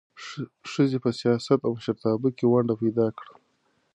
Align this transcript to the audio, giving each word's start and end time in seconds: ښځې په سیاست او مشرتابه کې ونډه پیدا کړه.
ښځې 0.71 0.97
په 1.03 1.09
سیاست 1.19 1.59
او 1.65 1.71
مشرتابه 1.77 2.29
کې 2.37 2.45
ونډه 2.47 2.73
پیدا 2.81 3.07
کړه. 3.17 3.31